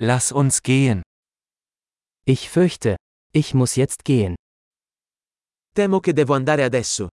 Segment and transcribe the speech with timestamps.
[0.00, 1.02] Lass uns gehen.
[2.24, 2.96] Ich fürchte,
[3.32, 4.36] ich muss jetzt gehen.
[5.74, 7.08] Temo che devo andare adesso.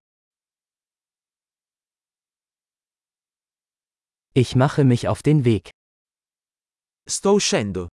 [4.36, 5.72] Ich mache mich auf den Weg.
[7.08, 7.88] Sto uscendo.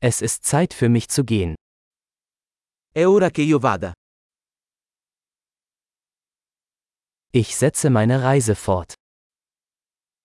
[0.00, 1.56] Es ist Zeit für mich zu gehen.
[2.94, 3.92] È ora che io vada.
[7.32, 8.94] Ich setze meine Reise fort.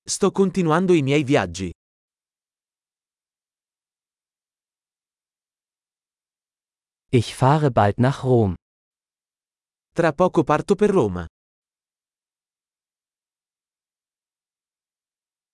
[0.09, 1.69] Sto continuando i miei viaggi.
[7.11, 8.55] Ich fahre bald nach Rom.
[9.93, 11.27] Tra poco parto per Roma.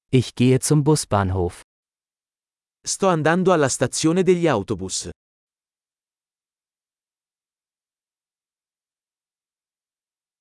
[0.10, 1.62] Ich gehe zum Busbahnhof.
[2.82, 5.10] Sto andando alla stazione degli autobus.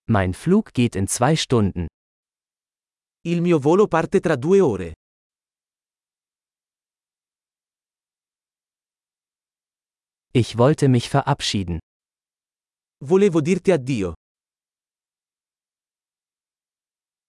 [0.07, 1.89] Mein Flug geht in zwei Stunden.
[3.27, 4.93] Il mio volo parte tra due ore.
[10.33, 11.79] Ich wollte mich verabschieden.
[13.03, 14.13] Volevo dirti addio.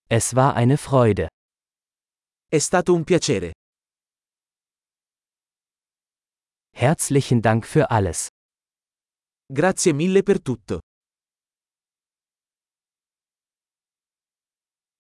[0.09, 1.29] Es war eine Freude.
[2.49, 3.53] È stato un piacere.
[6.73, 8.27] Herzlichen Dank für alles.
[9.47, 10.81] Grazie mille per tutto.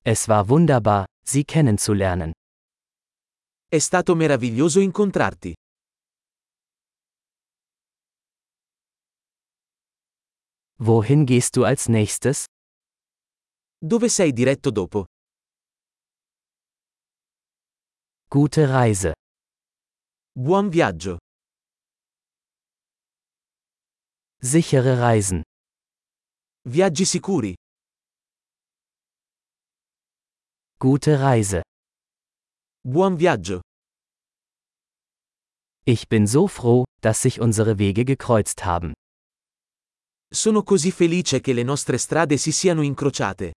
[0.07, 2.31] Es war wunderbar, Sie kennenzulernen.
[3.67, 5.55] È stato meraviglioso incontrarti.
[10.77, 12.45] Wohin gehst du als nächstes?
[13.79, 15.05] Dove sei diretto dopo?
[18.29, 19.13] Gute Reise.
[20.33, 21.17] Buon viaggio.
[24.39, 25.41] Sichere Reisen.
[26.69, 27.55] Viaggi sicuri.
[30.77, 31.61] Gute Reise.
[32.83, 33.61] Buon viaggio.
[35.85, 38.93] Ich bin so froh, dass sich unsere Wege gekreuzt haben.
[40.29, 43.53] Sono così felice che le nostre strade si siano incrociate.